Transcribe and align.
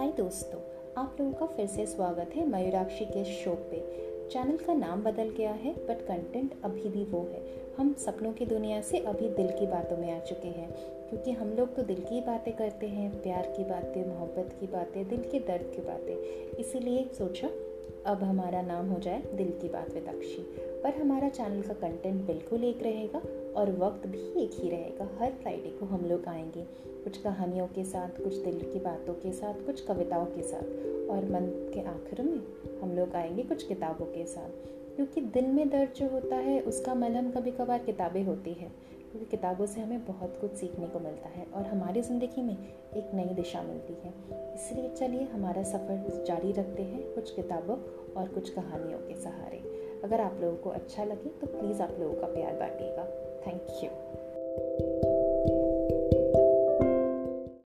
हाय 0.00 0.08
दोस्तों, 0.08 0.58
आप 0.96 1.16
लोगों 1.20 1.32
का 1.32 1.46
फिर 1.46 1.66
से 1.66 1.84
स्वागत 1.86 2.30
है 2.36 2.46
मयूराक्षी 2.48 3.04
के 3.04 3.24
शो 3.24 3.50
पे। 3.70 3.80
चैनल 4.30 4.56
का 4.56 4.74
नाम 4.74 5.02
बदल 5.02 5.28
गया 5.28 5.50
है 5.50 5.72
बट 5.86 6.00
कंटेंट 6.06 6.54
अभी 6.64 6.88
भी 6.88 7.04
वो 7.04 7.20
है। 7.32 7.40
हम 7.78 7.92
सपनों 7.98 8.32
की 8.32 8.46
दुनिया 8.46 8.80
से 8.80 8.98
अभी 8.98 9.28
दिल 9.28 9.50
की 9.50 9.66
बातों 9.66 9.96
में 9.96 10.10
आ 10.12 10.18
चुके 10.20 10.48
हैं, 10.48 10.70
क्योंकि 11.08 11.30
हम 11.30 11.48
लोग 11.48 11.74
तो 11.76 11.82
दिल 11.82 12.00
की 12.00 12.20
बातें 12.20 12.52
करते 12.56 12.86
हैं, 12.86 13.10
प्यार 13.22 13.52
की 13.56 13.64
बातें, 13.64 14.06
मोहब्बत 14.08 14.56
की 14.60 14.66
बातें, 14.66 15.08
दिल 15.08 15.28
के 15.32 15.38
दर्द 15.38 15.72
की 15.76 15.82
बातें। 15.82 16.14
इसीलिए 16.58 17.04
सोचा 17.18 17.48
अब 18.06 18.22
हमारा 18.22 18.62
नाम 18.62 18.90
हो 18.90 19.00
जाए 19.00 19.22
दिल 19.34 19.50
की 19.50 19.68
बात 19.68 19.94
विद 19.94 20.06
अक्षी। 20.06 20.56
पर 20.58 21.00
हमारा 21.00 21.28
चैनल 21.28 21.62
का 21.62 21.72
कंटेंट 21.72 22.26
बिल्कुल 22.26 22.64
एक 22.64 22.82
रहेगा 22.82 23.18
और 23.60 23.76
वक्त 23.78 24.06
भी 24.06 24.42
एक 24.44 24.50
ही 24.54 24.70
रहेगा। 24.70 25.08
हर 25.18 25.30
फ्राइडे 25.30 25.68
को 25.68 25.86
हम 25.86 26.04
लोग 26.04 26.26
आएँगे 26.26 26.62
कुछ 27.04 27.18
कहानियों 27.18 27.66
के 27.66 27.84
साथ, 27.84 28.08
कुछ 28.08 28.34
दिल 28.36 28.60
की 28.72 28.78
बातों 28.78 29.14
के 29.14 29.32
साथ, 29.32 29.54
कुछ 29.54 29.80
कविताओं 29.80 30.26
के 30.26 30.42
साथ। 30.42 30.90
और 31.10 31.24
मंथ 31.24 31.74
के 31.74 31.80
आखिर 31.80 32.22
में 32.22 32.42
हम 32.80 32.96
लोग 32.96 33.14
आएँगे 33.14 33.42
कुछ 33.42 33.62
किताबों 33.62 34.06
के 34.06 34.26
साथ। 34.26 34.50
क्योंकि 34.96 35.20
दिल 35.20 35.46
में 35.46 35.68
दर्द 35.68 35.92
जो 35.96 36.08
होता 36.08 36.36
है, 36.36 36.60
उसका 36.60 36.94
मलहम 36.94 37.30
कभी 37.30 37.50
कभार 37.50 37.78
किताबें 37.78 38.24
होती 38.24 38.52
है। 38.52 38.90
क्योंकि 39.10 39.26
किताबों 39.26 39.66
से 39.66 39.80
हमें 39.80 40.04
बहुत 40.04 40.36
कुछ 40.40 40.52
सीखने 40.52 40.86
को 40.86 40.98
मिलता 40.98 41.28
है 41.28 41.46
और 41.54 41.66
हमारी 41.66 42.02
ज़िंदगी 42.02 42.42
में 42.42 42.56
एक 42.56 43.10
नई 43.14 43.34
दिशा 43.34 43.62
मिलती 43.62 43.94
है। 44.04 44.12
इसलिए 44.54 44.88
चलिए 44.94 45.24
हमारा 45.24 45.62
सफ़र 45.62 46.24
जारी 46.26 46.52
रखते 46.52 46.82
हैं 46.82 47.02
कुछ 47.14 47.34
किताबों 47.34 47.76
और 48.12 48.28
कुछ 48.28 48.50
कहानियों 48.50 48.98
के 48.98 49.20
सहारे। 49.20 49.58
अगर 50.04 50.20
आप 50.20 50.38
लोगों 50.40 50.56
को 50.56 50.70
अच्छा 50.70 51.04
लगे 51.04 51.30
तो 51.40 51.46
प्लीज़ 51.46 51.82
आप 51.82 51.96
लोगों 52.00 52.14
का 52.14 52.26
प्यार 52.26 52.58
बांटिएगा। 52.58 53.04
Thank 53.46 53.84
you. 53.84 53.90